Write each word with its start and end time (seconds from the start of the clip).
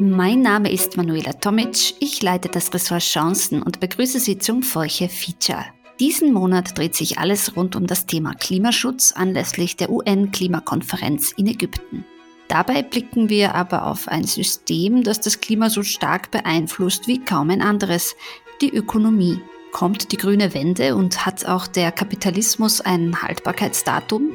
Mein 0.00 0.42
Name 0.42 0.72
ist 0.72 0.96
Manuela 0.96 1.34
Tomic, 1.34 1.94
ich 2.00 2.20
leite 2.20 2.48
das 2.48 2.74
Ressort 2.74 3.02
Chancen 3.02 3.62
und 3.62 3.78
begrüße 3.78 4.18
Sie 4.18 4.38
zum 4.38 4.64
Furche 4.64 5.08
Feature. 5.08 5.66
Diesen 6.00 6.32
Monat 6.32 6.76
dreht 6.76 6.96
sich 6.96 7.18
alles 7.18 7.54
rund 7.54 7.76
um 7.76 7.86
das 7.86 8.04
Thema 8.04 8.34
Klimaschutz 8.34 9.12
anlässlich 9.12 9.76
der 9.76 9.90
UN-Klimakonferenz 9.90 11.30
in 11.36 11.46
Ägypten. 11.46 12.04
Dabei 12.48 12.82
blicken 12.82 13.28
wir 13.28 13.54
aber 13.54 13.86
auf 13.86 14.08
ein 14.08 14.24
System, 14.24 15.04
das 15.04 15.20
das 15.20 15.40
Klima 15.40 15.70
so 15.70 15.84
stark 15.84 16.32
beeinflusst 16.32 17.06
wie 17.06 17.20
kaum 17.20 17.50
ein 17.50 17.62
anderes, 17.62 18.16
die 18.60 18.74
Ökonomie. 18.74 19.40
Kommt 19.70 20.10
die 20.10 20.16
grüne 20.16 20.54
Wende 20.54 20.96
und 20.96 21.24
hat 21.24 21.46
auch 21.46 21.68
der 21.68 21.92
Kapitalismus 21.92 22.80
ein 22.80 23.22
Haltbarkeitsdatum? 23.22 24.28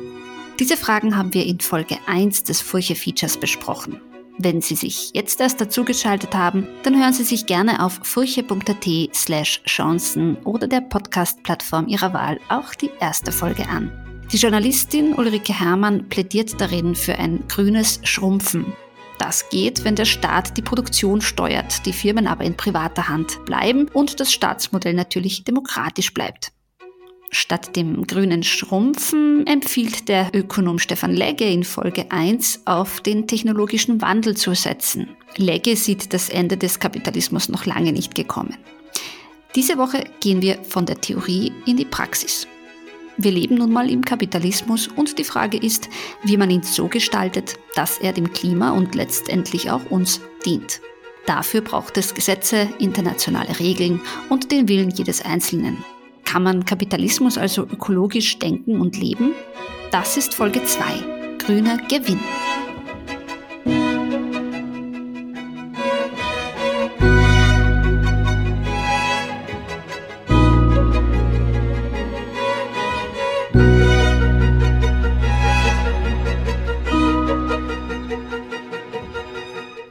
Diese 0.58 0.78
Fragen 0.78 1.18
haben 1.18 1.34
wir 1.34 1.46
in 1.46 1.60
Folge 1.60 1.98
1 2.08 2.46
des 2.46 2.62
Furche 2.62 2.96
Features 2.96 3.36
besprochen. 3.36 4.00
Wenn 4.42 4.62
Sie 4.62 4.76
sich 4.76 5.12
jetzt 5.14 5.42
erst 5.42 5.60
dazugeschaltet 5.60 6.34
haben, 6.34 6.66
dann 6.84 6.98
hören 6.98 7.12
Sie 7.12 7.26
sich 7.26 7.46
gerne 7.46 7.84
auf 7.84 8.00
furche.at 8.04 8.88
slash 9.14 9.62
Chancen 9.66 10.38
oder 10.46 10.66
der 10.66 10.80
Podcast-Plattform 10.80 11.90
Ihrer 11.90 12.14
Wahl 12.14 12.40
auch 12.48 12.74
die 12.74 12.90
erste 13.02 13.34
Folge 13.34 13.68
an. 13.68 13.92
Die 14.32 14.38
Journalistin 14.38 15.14
Ulrike 15.14 15.60
Herrmann 15.60 16.08
plädiert 16.08 16.62
darin 16.62 16.96
für 16.96 17.16
ein 17.16 17.44
grünes 17.50 18.00
Schrumpfen. 18.04 18.72
Das 19.18 19.50
geht, 19.50 19.84
wenn 19.84 19.96
der 19.96 20.06
Staat 20.06 20.56
die 20.56 20.62
Produktion 20.62 21.20
steuert, 21.20 21.86
die 21.86 21.92
Firmen 21.92 22.26
aber 22.26 22.46
in 22.46 22.56
privater 22.56 23.10
Hand 23.10 23.44
bleiben 23.44 23.90
und 23.92 24.22
das 24.22 24.32
Staatsmodell 24.32 24.94
natürlich 24.94 25.44
demokratisch 25.44 26.14
bleibt. 26.14 26.54
Statt 27.32 27.76
dem 27.76 28.08
grünen 28.08 28.44
Schrumpfen 28.44 29.46
empfiehlt 29.46 30.10
der 30.10 30.32
Ökonom 30.34 30.80
Stefan 30.80 31.14
Legge 31.14 31.46
in 31.46 31.64
Folge 31.64 32.12
1 32.12 32.64
auf 32.66 33.02
den 33.02 33.28
technologischen 33.28 34.02
Wandel 34.02 34.36
zu 34.36 34.56
setzen. 34.56 35.10
Legge 35.38 35.76
sieht 35.76 36.14
das 36.14 36.30
Ende 36.30 36.58
des 36.58 36.80
Kapitalismus 36.80 37.50
noch 37.50 37.66
lange 37.66 37.94
nicht 37.94 38.16
gekommen. 38.16 38.58
Diese 39.56 39.78
Woche 39.78 40.04
gehen 40.20 40.42
wir 40.42 40.64
von 40.64 40.86
der 40.86 41.02
Theorie 41.02 41.52
in 41.66 41.78
die 41.78 41.86
Praxis. 41.86 42.48
Wir 43.18 43.32
leben 43.32 43.56
nun 43.56 43.74
mal 43.74 43.92
im 43.92 44.04
Kapitalismus 44.04 44.88
und 44.88 45.20
die 45.20 45.24
Frage 45.24 45.58
ist, 45.58 45.90
wie 46.24 46.38
man 46.38 46.50
ihn 46.50 46.64
so 46.64 46.88
gestaltet, 46.88 47.56
dass 47.76 47.98
er 47.98 48.14
dem 48.14 48.32
Klima 48.32 48.72
und 48.72 48.96
letztendlich 48.96 49.70
auch 49.70 49.92
uns 49.92 50.22
dient. 50.46 50.82
Dafür 51.26 51.62
braucht 51.62 51.98
es 51.98 52.16
Gesetze, 52.16 52.70
internationale 52.80 53.60
Regeln 53.60 54.02
und 54.30 54.52
den 54.52 54.68
Willen 54.68 54.90
jedes 54.90 55.22
Einzelnen. 55.22 55.84
Kann 56.30 56.44
man 56.44 56.64
Kapitalismus 56.64 57.40
also 57.40 57.64
ökologisch 57.64 58.38
denken 58.38 58.80
und 58.80 58.96
leben? 58.96 59.34
Das 59.92 60.16
ist 60.16 60.36
Folge 60.36 60.64
2. 60.64 61.40
Grüner 61.40 61.78
Gewinn. 61.90 62.20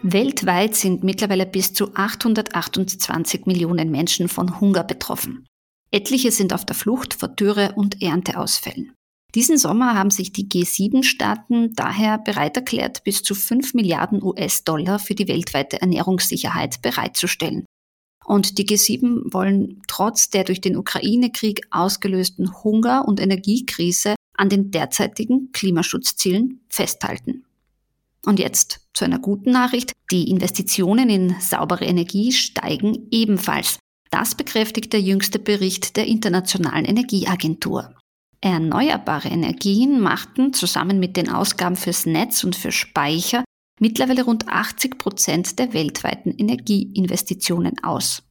Weltweit 0.02 0.76
sind 0.76 1.02
mittlerweile 1.02 1.46
bis 1.46 1.72
zu 1.72 1.96
828 1.96 3.46
Millionen 3.46 3.90
Menschen 3.90 4.28
von 4.28 4.60
Hunger 4.60 4.84
betroffen. 4.84 5.48
Etliche 5.90 6.30
sind 6.30 6.52
auf 6.52 6.64
der 6.64 6.76
Flucht 6.76 7.14
vor 7.14 7.28
Dürre 7.28 7.72
und 7.76 8.02
Ernteausfällen. 8.02 8.92
Diesen 9.34 9.58
Sommer 9.58 9.94
haben 9.94 10.10
sich 10.10 10.32
die 10.32 10.48
G7-Staaten 10.48 11.74
daher 11.74 12.18
bereit 12.18 12.56
erklärt, 12.56 13.04
bis 13.04 13.22
zu 13.22 13.34
5 13.34 13.74
Milliarden 13.74 14.22
US-Dollar 14.22 14.98
für 14.98 15.14
die 15.14 15.28
weltweite 15.28 15.80
Ernährungssicherheit 15.80 16.80
bereitzustellen. 16.80 17.64
Und 18.24 18.58
die 18.58 18.66
G7 18.66 19.32
wollen 19.32 19.82
trotz 19.86 20.30
der 20.30 20.44
durch 20.44 20.60
den 20.60 20.76
Ukraine-Krieg 20.76 21.66
ausgelösten 21.70 22.62
Hunger- 22.62 23.06
und 23.06 23.20
Energiekrise 23.20 24.14
an 24.34 24.48
den 24.48 24.70
derzeitigen 24.70 25.50
Klimaschutzzielen 25.52 26.60
festhalten. 26.68 27.44
Und 28.24 28.38
jetzt 28.38 28.80
zu 28.92 29.04
einer 29.04 29.18
guten 29.18 29.50
Nachricht. 29.50 29.92
Die 30.10 30.30
Investitionen 30.30 31.08
in 31.08 31.36
saubere 31.40 31.84
Energie 31.84 32.32
steigen 32.32 33.08
ebenfalls. 33.10 33.78
Das 34.10 34.34
bekräftigt 34.34 34.92
der 34.92 35.00
jüngste 35.00 35.38
Bericht 35.38 35.96
der 35.96 36.06
Internationalen 36.06 36.84
Energieagentur. 36.84 37.94
Erneuerbare 38.40 39.28
Energien 39.28 40.00
machten 40.00 40.52
zusammen 40.52 41.00
mit 41.00 41.16
den 41.16 41.28
Ausgaben 41.28 41.76
fürs 41.76 42.06
Netz 42.06 42.44
und 42.44 42.54
für 42.54 42.70
Speicher 42.70 43.44
mittlerweile 43.80 44.24
rund 44.24 44.48
80 44.48 44.98
Prozent 44.98 45.58
der 45.58 45.72
weltweiten 45.72 46.30
Energieinvestitionen 46.30 47.82
aus. 47.82 48.22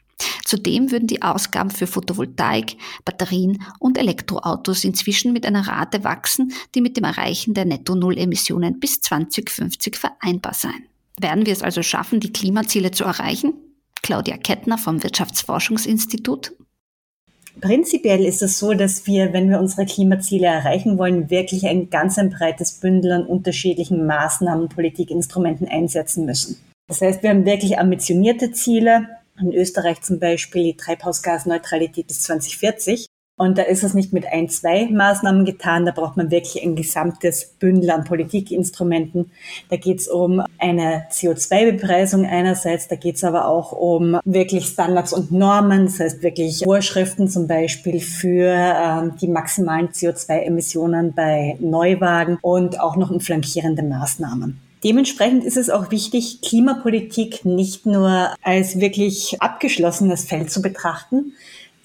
Zudem 0.46 0.92
würden 0.92 1.08
die 1.08 1.22
Ausgaben 1.22 1.70
für 1.70 1.88
Photovoltaik, 1.88 2.78
Batterien 3.06 3.62
und 3.80 3.98
Elektroautos 3.98 4.84
inzwischen 4.84 5.34
mit 5.34 5.46
einer 5.46 5.68
Rate 5.68 6.04
wachsen, 6.04 6.54
die 6.74 6.82
mit 6.82 6.98
dem 6.98 7.04
Erreichen 7.04 7.54
der 7.54 7.66
Netto-Null-Emissionen 7.66 8.80
bis 8.80 9.02
2050 9.02 9.98
vereinbar 9.98 10.54
sein. 10.54 10.88
Werden 11.20 11.46
wir 11.46 11.54
es 11.54 11.64
also 11.64 11.84
schaffen, 11.84 12.20
die 12.20 12.32
Klimaziele 12.32 12.92
zu 12.92 13.04
erreichen? 13.04 13.54
Claudia 14.08 14.38
Kettner 14.38 14.78
vom 14.78 15.04
Wirtschaftsforschungsinstitut. 15.04 16.54
Prinzipiell 17.60 18.24
ist 18.24 18.42
es 18.42 18.58
so, 18.58 18.74
dass 18.74 19.06
wir, 19.06 19.34
wenn 19.34 19.50
wir 19.50 19.60
unsere 19.60 19.86
Klimaziele 19.86 20.48
erreichen 20.48 20.98
wollen, 20.98 21.30
wirklich 21.30 21.68
ein 21.68 21.90
ganz 21.90 22.18
ein 22.18 22.30
breites 22.30 22.80
Bündel 22.80 23.12
an 23.12 23.26
unterschiedlichen 23.26 24.06
Maßnahmen 24.06 24.70
Politikinstrumenten 24.70 25.68
einsetzen 25.68 26.24
müssen. 26.24 26.58
Das 26.88 27.02
heißt, 27.02 27.22
wir 27.22 27.32
haben 27.32 27.46
wirklich 27.46 27.80
ambitionierte 27.80 28.54
Ziele. 28.54 29.10
In 29.42 29.52
Österreich 29.52 30.02
zum 30.02 30.20
Beispiel 30.20 30.64
die 30.64 30.78
Treibhausgasneutralität 30.78 32.08
bis 32.08 32.22
2040. 32.22 33.08
Und 33.38 33.60
da 33.60 33.62
ist 33.62 33.84
es 33.84 33.94
nicht 33.94 34.14
mit 34.14 34.26
ein, 34.26 34.50
zwei 34.50 34.88
Maßnahmen 34.88 35.46
getan, 35.46 35.86
da 35.86 35.92
braucht 35.92 36.18
man 36.18 36.32
wirklich 36.32 36.64
ein 36.64 36.76
gesamtes 36.76 37.46
Bündel 37.60 37.92
an 37.92 38.04
Politikinstrumenten. 38.04 39.32
Da 39.70 39.78
geht 39.78 40.00
es 40.00 40.08
um 40.08 40.44
eine 40.58 41.06
CO2-Bepreisung 41.12 42.26
einerseits, 42.26 42.88
da 42.88 42.96
geht 42.96 43.18
es 43.18 43.24
aber 43.24 43.48
auch 43.48 43.74
um 43.74 44.20
wirklich 44.26 44.66
Standards 44.66 45.14
und 45.14 45.32
Normen, 45.32 45.86
das 45.86 46.00
heißt 46.00 46.24
wirklich 46.24 46.64
Vorschriften 46.64 47.30
zum 47.30 47.46
Beispiel 47.46 48.00
für 48.00 48.52
ähm, 48.52 49.14
die 49.22 49.28
maximalen 49.28 49.90
CO2-Emissionen 49.90 51.14
bei 51.14 51.58
Neuwagen 51.60 52.40
und 52.42 52.80
auch 52.80 52.96
noch 52.96 53.12
um 53.12 53.20
flankierende 53.20 53.84
Maßnahmen. 53.84 54.60
Dementsprechend 54.84 55.44
ist 55.44 55.58
es 55.58 55.70
auch 55.70 55.92
wichtig, 55.92 56.42
Klimapolitik 56.42 57.46
nicht 57.46 57.86
nur 57.86 58.34
als 58.44 58.80
wirklich 58.80 59.36
abgeschlossenes 59.42 60.26
Feld 60.26 60.52
zu 60.52 60.62
betrachten, 60.62 61.34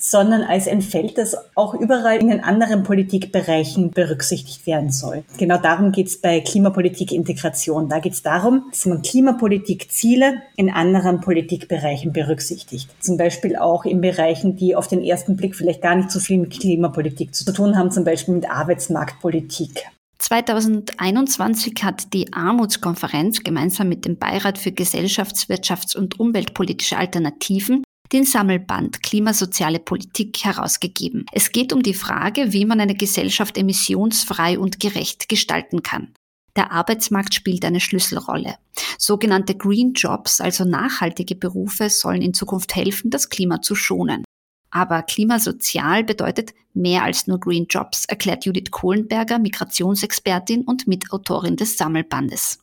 sondern 0.03 0.43
als 0.43 0.67
ein 0.67 0.83
Feld, 0.83 1.17
das 1.17 1.37
auch 1.55 1.75
überall 1.75 2.19
in 2.19 2.29
den 2.29 2.43
anderen 2.43 2.83
Politikbereichen 2.83 3.93
berücksichtigt 3.93 4.67
werden 4.67 4.91
soll. 4.91 5.23
Genau 5.39 5.59
darum 5.59 5.93
geht 5.93 6.09
es 6.09 6.21
bei 6.21 6.41
Klimapolitik-Integration. 6.41 7.89
Da 7.89 8.01
geht 8.01 8.13
es 8.13 8.23
darum, 8.23 8.67
dass 8.71 8.85
man 8.85 9.01
Klimapolitik-Ziele 9.01 10.43
in 10.57 10.71
anderen 10.71 11.21
Politikbereichen 11.21 12.13
berücksichtigt. 12.13 12.91
Zum 13.01 13.17
Beispiel 13.17 13.57
auch 13.57 13.85
in 13.85 14.01
Bereichen, 14.01 14.57
die 14.57 14.75
auf 14.75 14.89
den 14.89 15.03
ersten 15.03 15.37
Blick 15.37 15.55
vielleicht 15.55 15.83
gar 15.83 15.95
nicht 15.95 16.11
so 16.11 16.19
viel 16.19 16.39
mit 16.39 16.51
Klimapolitik 16.59 17.35
zu 17.35 17.51
tun 17.53 17.79
haben, 17.79 17.93
zum 17.93 18.05
Beispiel 18.05 18.35
mit 18.35 18.51
Arbeitsmarktpolitik. 18.51 19.87
2021 20.19 21.83
hat 21.83 22.13
die 22.13 22.33
Armutskonferenz 22.33 23.43
gemeinsam 23.43 23.89
mit 23.89 24.05
dem 24.05 24.19
Beirat 24.19 24.57
für 24.57 24.71
Gesellschafts-, 24.71 25.49
Wirtschafts- 25.49 25.97
und 25.97 26.21
Umweltpolitische 26.21 26.97
Alternativen 26.97 27.83
den 28.13 28.25
Sammelband 28.25 29.03
Klimasoziale 29.03 29.79
Politik 29.79 30.45
herausgegeben. 30.45 31.27
Es 31.33 31.53
geht 31.53 31.73
um 31.73 31.83
die 31.83 31.95
Frage, 31.95 32.53
wie 32.53 32.65
man 32.65 32.81
eine 32.81 32.95
Gesellschaft 32.95 33.57
emissionsfrei 33.57 34.59
und 34.59 34.81
gerecht 34.81 35.29
gestalten 35.29 35.83
kann. 35.83 36.15
Der 36.55 36.71
Arbeitsmarkt 36.71 37.35
spielt 37.35 37.65
eine 37.65 37.81
Schlüsselrolle. 37.81 38.57
Sogenannte 38.99 39.55
Green 39.55 39.95
Jobs, 39.95 40.41
also 40.41 40.65
nachhaltige 40.65 41.35
Berufe, 41.35 41.89
sollen 41.89 42.21
in 42.21 42.35
Zukunft 42.35 42.77
helfen, 42.77 43.11
das 43.11 43.31
Klima 43.31 43.63
zu 43.63 43.75
schonen. 43.75 44.25
Aber 44.71 45.03
klimasozial 45.03 46.05
bedeutet 46.05 46.55
mehr 46.75 47.03
als 47.05 47.27
nur 47.27 47.41
Green 47.41 47.67
Jobs, 47.69 48.05
erklärt 48.07 48.45
Judith 48.45 48.71
Kohlenberger, 48.71 49.39
Migrationsexpertin 49.39 50.63
und 50.63 50.87
Mitautorin 50.87 51.57
des 51.57 51.77
Sammelbandes. 51.77 52.62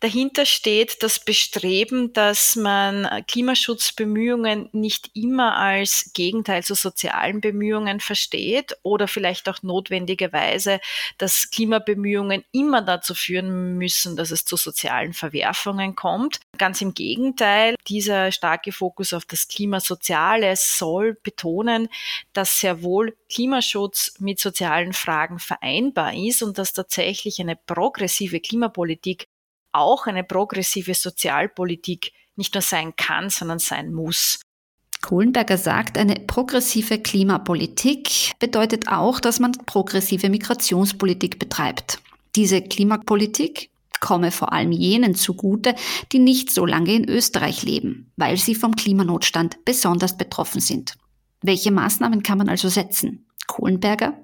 Dahinter 0.00 0.44
steht 0.44 1.02
das 1.02 1.18
Bestreben, 1.18 2.12
dass 2.12 2.56
man 2.56 3.08
Klimaschutzbemühungen 3.26 4.68
nicht 4.72 5.10
immer 5.14 5.56
als 5.56 6.10
Gegenteil 6.14 6.62
zu 6.62 6.74
sozialen 6.74 7.40
Bemühungen 7.40 8.00
versteht 8.00 8.76
oder 8.82 9.08
vielleicht 9.08 9.48
auch 9.48 9.62
notwendigerweise, 9.62 10.80
dass 11.18 11.50
Klimabemühungen 11.50 12.44
immer 12.52 12.82
dazu 12.82 13.14
führen 13.14 13.78
müssen, 13.78 14.16
dass 14.16 14.30
es 14.30 14.44
zu 14.44 14.56
sozialen 14.56 15.12
Verwerfungen 15.12 15.96
kommt. 15.96 16.40
Ganz 16.58 16.80
im 16.82 16.94
Gegenteil, 16.94 17.76
dieser 17.88 18.32
starke 18.32 18.72
Fokus 18.72 19.12
auf 19.12 19.24
das 19.24 19.48
Klimasoziale 19.48 20.54
soll 20.56 21.14
betonen, 21.22 21.88
dass 22.32 22.60
sehr 22.60 22.82
wohl 22.82 23.16
Klimaschutz 23.30 24.14
mit 24.18 24.38
sozialen 24.38 24.92
Fragen 24.92 25.38
vereinbar 25.38 26.14
ist 26.14 26.42
und 26.42 26.58
dass 26.58 26.72
tatsächlich 26.72 27.40
eine 27.40 27.56
progressive 27.56 28.40
Klimapolitik 28.40 29.28
auch 29.76 30.06
eine 30.06 30.24
progressive 30.24 30.94
Sozialpolitik 30.94 32.12
nicht 32.36 32.54
nur 32.54 32.62
sein 32.62 32.94
kann, 32.96 33.30
sondern 33.30 33.58
sein 33.58 33.92
muss. 33.92 34.40
Kohlenberger 35.02 35.58
sagt, 35.58 35.98
eine 35.98 36.16
progressive 36.16 36.98
Klimapolitik 36.98 38.32
bedeutet 38.38 38.88
auch, 38.88 39.20
dass 39.20 39.40
man 39.40 39.52
progressive 39.52 40.28
Migrationspolitik 40.28 41.38
betreibt. 41.38 42.00
Diese 42.34 42.60
Klimapolitik 42.62 43.70
komme 44.00 44.30
vor 44.30 44.52
allem 44.52 44.72
jenen 44.72 45.14
zugute, 45.14 45.74
die 46.12 46.18
nicht 46.18 46.50
so 46.50 46.66
lange 46.66 46.92
in 46.92 47.08
Österreich 47.08 47.62
leben, 47.62 48.12
weil 48.16 48.36
sie 48.36 48.54
vom 48.54 48.74
Klimanotstand 48.74 49.64
besonders 49.64 50.16
betroffen 50.16 50.60
sind. 50.60 50.94
Welche 51.40 51.70
Maßnahmen 51.70 52.22
kann 52.22 52.38
man 52.38 52.48
also 52.48 52.68
setzen? 52.68 53.26
Kohlenberger? 53.46 54.14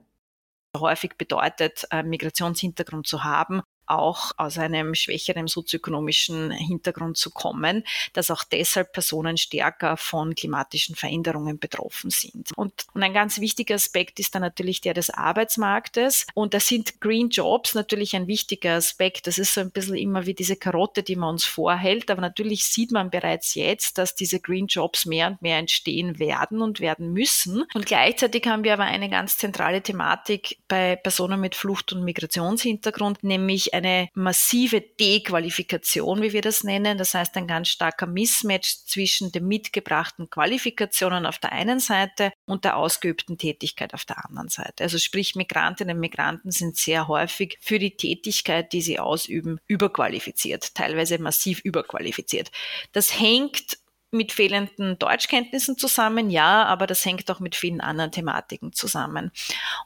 Häufig 0.76 1.12
bedeutet, 1.16 1.86
Migrationshintergrund 2.04 3.06
zu 3.06 3.24
haben, 3.24 3.62
auch 3.98 4.32
aus 4.36 4.58
einem 4.58 4.94
schwächeren 4.94 5.46
sozioökonomischen 5.46 6.50
Hintergrund 6.50 7.16
zu 7.16 7.30
kommen, 7.30 7.84
dass 8.12 8.30
auch 8.30 8.44
deshalb 8.44 8.92
Personen 8.92 9.36
stärker 9.36 9.96
von 9.96 10.34
klimatischen 10.34 10.96
Veränderungen 10.96 11.58
betroffen 11.58 12.10
sind. 12.10 12.50
Und, 12.56 12.86
und 12.94 13.02
ein 13.02 13.14
ganz 13.14 13.40
wichtiger 13.40 13.74
Aspekt 13.74 14.20
ist 14.20 14.34
dann 14.34 14.42
natürlich 14.42 14.80
der 14.80 14.94
des 14.94 15.10
Arbeitsmarktes. 15.10 16.26
Und 16.34 16.54
da 16.54 16.60
sind 16.60 17.00
Green 17.00 17.28
Jobs 17.28 17.74
natürlich 17.74 18.14
ein 18.16 18.26
wichtiger 18.26 18.74
Aspekt. 18.74 19.26
Das 19.26 19.38
ist 19.38 19.54
so 19.54 19.60
ein 19.60 19.70
bisschen 19.70 19.96
immer 19.96 20.26
wie 20.26 20.34
diese 20.34 20.56
Karotte, 20.56 21.02
die 21.02 21.16
man 21.16 21.30
uns 21.30 21.44
vorhält. 21.44 22.10
Aber 22.10 22.20
natürlich 22.20 22.64
sieht 22.64 22.92
man 22.92 23.10
bereits 23.10 23.54
jetzt, 23.54 23.98
dass 23.98 24.14
diese 24.14 24.40
Green 24.40 24.66
Jobs 24.66 25.06
mehr 25.06 25.28
und 25.28 25.42
mehr 25.42 25.58
entstehen 25.58 26.18
werden 26.18 26.62
und 26.62 26.80
werden 26.80 27.12
müssen. 27.12 27.64
Und 27.74 27.86
gleichzeitig 27.86 28.46
haben 28.46 28.64
wir 28.64 28.74
aber 28.74 28.84
eine 28.84 29.10
ganz 29.10 29.38
zentrale 29.38 29.82
Thematik 29.82 30.58
bei 30.68 30.96
Personen 30.96 31.40
mit 31.40 31.54
Flucht- 31.54 31.92
und 31.92 32.04
Migrationshintergrund, 32.04 33.24
nämlich 33.24 33.74
eine 33.84 34.08
massive 34.14 34.80
Dequalifikation, 34.80 36.22
wie 36.22 36.32
wir 36.32 36.42
das 36.42 36.64
nennen. 36.64 36.98
Das 36.98 37.14
heißt, 37.14 37.36
ein 37.36 37.46
ganz 37.46 37.68
starker 37.68 38.06
Mismatch 38.06 38.84
zwischen 38.86 39.32
den 39.32 39.46
mitgebrachten 39.46 40.30
Qualifikationen 40.30 41.26
auf 41.26 41.38
der 41.38 41.52
einen 41.52 41.80
Seite 41.80 42.32
und 42.46 42.64
der 42.64 42.76
ausgeübten 42.76 43.38
Tätigkeit 43.38 43.94
auf 43.94 44.04
der 44.04 44.24
anderen 44.24 44.48
Seite. 44.48 44.84
Also 44.84 44.98
sprich, 44.98 45.34
Migrantinnen 45.34 45.96
und 45.96 46.00
Migranten 46.00 46.50
sind 46.50 46.76
sehr 46.76 47.08
häufig 47.08 47.58
für 47.60 47.78
die 47.78 47.96
Tätigkeit, 47.96 48.72
die 48.72 48.82
sie 48.82 48.98
ausüben, 48.98 49.58
überqualifiziert, 49.66 50.74
teilweise 50.74 51.18
massiv 51.18 51.60
überqualifiziert. 51.60 52.50
Das 52.92 53.18
hängt 53.18 53.78
mit 54.12 54.30
fehlenden 54.30 54.98
Deutschkenntnissen 54.98 55.78
zusammen, 55.78 56.30
ja, 56.30 56.64
aber 56.64 56.86
das 56.86 57.04
hängt 57.04 57.30
auch 57.30 57.40
mit 57.40 57.56
vielen 57.56 57.80
anderen 57.80 58.12
Thematiken 58.12 58.72
zusammen. 58.72 59.32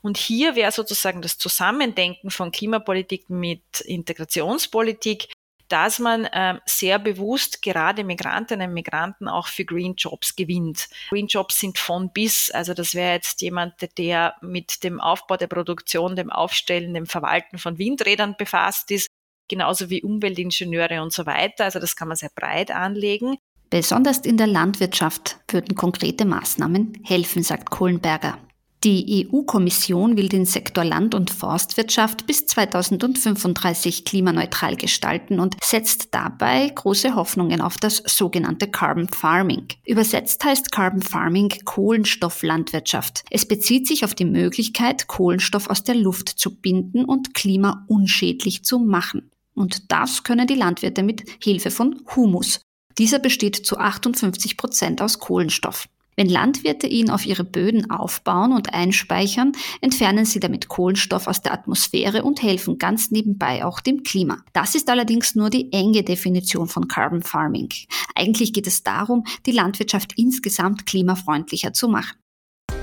Und 0.02 0.17
hier 0.19 0.56
wäre 0.56 0.73
sozusagen 0.73 1.23
das 1.23 1.38
Zusammendenken 1.38 2.31
von 2.31 2.50
Klimapolitik 2.50 3.31
mit 3.31 3.81
Integrationspolitik, 3.81 5.28
dass 5.69 5.99
man 5.99 6.25
äh, 6.26 6.58
sehr 6.64 6.99
bewusst 6.99 7.62
gerade 7.62 8.05
Migrantinnen 8.05 8.69
und 8.69 8.75
Migranten 8.75 9.28
auch 9.28 9.49
für 9.49 9.64
Green 9.64 9.94
Jobs 9.96 10.37
gewinnt. 10.37 10.88
Green 11.08 11.26
Jobs 11.26 11.58
sind 11.58 11.79
von 11.79 12.12
bis, 12.12 12.50
also 12.50 12.75
das 12.75 12.94
wäre 12.94 13.14
jetzt 13.14 13.40
jemand, 13.43 13.75
der 13.99 14.37
mit 14.43 14.84
dem 14.84 15.00
Aufbau 15.00 15.37
der 15.37 15.49
Produktion, 15.49 16.17
dem 16.17 16.31
Aufstellen, 16.31 16.94
dem 16.94 17.06
Verwalten 17.06 17.58
von 17.58 17.79
Windrädern 17.79 18.37
befasst 18.37 18.90
ist, 18.90 19.08
genauso 19.49 19.90
wie 19.90 20.02
Umweltingenieure 20.02 21.02
und 21.02 21.12
so 21.12 21.26
weiter. 21.26 21.64
Also 21.64 21.79
das 21.79 21.96
kann 21.96 22.08
man 22.08 22.17
sehr 22.17 22.31
breit 22.34 22.70
anlegen. 22.70 23.37
Besonders 23.71 24.19
in 24.19 24.37
der 24.37 24.47
Landwirtschaft 24.47 25.39
würden 25.51 25.75
konkrete 25.75 26.25
Maßnahmen 26.25 27.01
helfen, 27.03 27.43
sagt 27.43 27.71
Kohlenberger. 27.71 28.39
Die 28.85 29.27
EU-Kommission 29.33 30.17
will 30.17 30.29
den 30.29 30.45
Sektor 30.45 30.85
Land- 30.85 31.15
und 31.15 31.31
Forstwirtschaft 31.31 32.27
bis 32.27 32.47
2035 32.47 34.05
klimaneutral 34.05 34.77
gestalten 34.77 35.41
und 35.41 35.57
setzt 35.61 36.15
dabei 36.15 36.71
große 36.73 37.17
Hoffnungen 37.17 37.61
auf 37.61 37.79
das 37.79 38.03
sogenannte 38.07 38.69
Carbon 38.69 39.09
Farming. 39.09 39.67
Übersetzt 39.85 40.45
heißt 40.45 40.71
Carbon 40.71 41.03
Farming 41.03 41.53
Kohlenstofflandwirtschaft. 41.65 43.25
Es 43.31 43.49
bezieht 43.49 43.89
sich 43.89 44.05
auf 44.05 44.15
die 44.15 44.27
Möglichkeit, 44.27 45.09
Kohlenstoff 45.09 45.69
aus 45.69 45.83
der 45.83 45.97
Luft 45.97 46.29
zu 46.29 46.55
binden 46.55 47.05
und 47.05 47.35
klimaunschädlich 47.35 48.63
zu 48.63 48.79
machen. 48.79 49.31
Und 49.55 49.91
das 49.91 50.23
können 50.23 50.47
die 50.47 50.55
Landwirte 50.55 51.03
mit 51.03 51.25
Hilfe 51.43 51.71
von 51.71 52.03
Humus, 52.15 52.61
dieser 52.98 53.19
besteht 53.19 53.56
zu 53.56 53.78
58 53.78 54.56
Prozent 54.56 55.02
aus 55.02 55.19
Kohlenstoff. 55.19 55.88
Wenn 56.16 56.31
Landwirte 56.31 56.87
ihn 56.87 57.10
auf 57.10 57.26
ihre 57.26 57.44
Böden 57.44 57.90
aufbauen 57.90 58.52
und 58.52 58.72
einspeichern, 58.72 59.52
entfernen 59.82 60.25
sie 60.25 60.40
damit 60.40 60.69
Kohlenstoff 60.69 61.26
aus 61.26 61.43
der 61.43 61.52
Atmosphäre 61.52 62.22
und 62.22 62.43
helfen 62.43 62.78
ganz 62.78 63.10
nebenbei 63.10 63.66
auch 63.66 63.81
dem 63.81 64.02
Klima. 64.02 64.38
Das 64.54 64.75
ist 64.75 64.88
allerdings 64.88 65.34
nur 65.34 65.50
die 65.50 65.70
enge 65.72 66.02
Definition 66.02 66.69
von 66.69 66.88
Carbon 66.88 67.22
Farming. 67.22 67.69
Eigentlich 68.14 68.54
geht 68.54 68.66
es 68.66 68.82
darum, 68.82 69.25
die 69.44 69.52
Landwirtschaft 69.52 70.14
insgesamt 70.16 70.87
klimafreundlicher 70.87 71.75
zu 71.75 71.88
machen. 71.88 72.16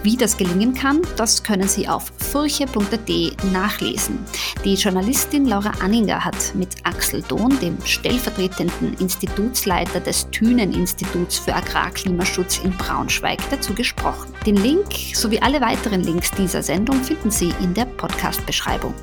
Wie 0.03 0.17
das 0.17 0.35
gelingen 0.35 0.73
kann, 0.73 1.01
das 1.15 1.41
können 1.43 1.69
Sie 1.69 1.87
auf 1.87 2.11
furche.at 2.17 3.09
nachlesen. 3.53 4.19
Die 4.65 4.73
Journalistin 4.73 5.45
Laura 5.45 5.71
Anninger 5.81 6.25
hat 6.25 6.53
mit 6.55 6.75
Axel 6.83 7.21
Dohn, 7.21 7.57
dem 7.61 7.77
stellvertretenden 7.85 8.95
Institutsleiter 8.99 10.01
des 10.01 10.29
Thünen-Instituts 10.31 11.39
für 11.39 11.55
Agrarklimaschutz 11.55 12.59
in 12.65 12.71
Braunschweig, 12.71 13.39
dazu 13.49 13.73
gesprochen. 13.73 14.33
Den 14.45 14.57
Link 14.57 14.87
sowie 15.13 15.39
alle 15.39 15.61
weiteren 15.61 16.03
Links 16.03 16.31
dieser 16.31 16.61
Sendung 16.61 17.01
finden 17.01 17.31
Sie 17.31 17.53
in 17.61 17.73
der 17.73 17.85
Podcast-Beschreibung. 17.85 18.95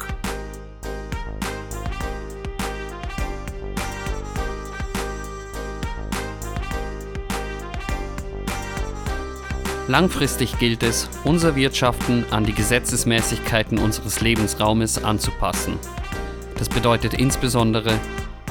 Langfristig 9.91 10.57
gilt 10.61 10.85
es, 10.85 11.09
unser 11.25 11.57
Wirtschaften 11.57 12.25
an 12.31 12.45
die 12.45 12.53
Gesetzesmäßigkeiten 12.53 13.77
unseres 13.77 14.21
Lebensraumes 14.21 15.03
anzupassen. 15.03 15.81
Das 16.57 16.69
bedeutet 16.69 17.15
insbesondere 17.15 17.99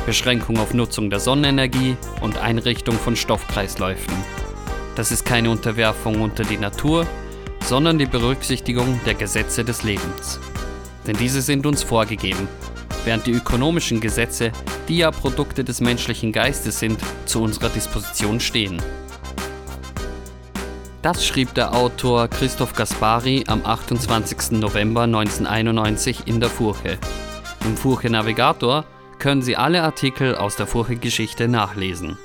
Beschränkung 0.06 0.58
auf 0.58 0.74
Nutzung 0.74 1.10
der 1.10 1.22
Sonnenenergie 1.22 1.96
und 2.20 2.38
Einrichtung 2.40 2.96
von 2.96 3.16
Stoffkreisläufen. 3.16 4.14
Das 4.98 5.14
ist 5.14 5.24
keine 5.24 5.50
Unterwerfung 5.50 6.20
unter 6.20 6.44
die 6.44 6.58
Natur, 6.58 7.08
sondern 7.64 7.98
die 7.98 8.06
Berücksichtigung 8.06 9.00
der 9.06 9.14
Gesetze 9.14 9.64
des 9.64 9.84
Lebens. 9.84 10.42
Denn 11.08 11.16
diese 11.16 11.42
sind 11.42 11.66
uns 11.66 11.84
vorgegeben, 11.84 12.50
während 13.06 13.26
die 13.28 13.32
ökonomischen 13.32 14.02
Gesetze, 14.02 14.52
die 14.90 14.98
ja 14.98 15.12
Produkte 15.12 15.64
des 15.64 15.80
menschlichen 15.80 16.34
Geistes 16.34 16.80
sind, 16.80 17.00
zu 17.26 17.42
unserer 17.42 17.70
Disposition 17.70 18.42
stehen. 18.42 18.82
Das 21.02 21.26
schrieb 21.26 21.54
der 21.54 21.74
Autor 21.74 22.28
Christoph 22.28 22.74
Gaspari 22.74 23.46
am 23.48 23.66
28. 23.66 24.60
November 24.60 25.04
1991 25.04 26.24
in 26.26 26.42
der 26.42 26.50
Furche. 26.50 26.98
Im 27.64 27.78
Furche 27.78 28.10
Navigator 28.10 28.84
können 29.18 29.42
Sie 29.42 29.56
alle 29.56 29.82
Artikel 29.82 30.36
aus 30.36 30.58
der 30.58 30.68
Furche-Geschichte 30.68 31.48
nachlesen. 31.48 32.18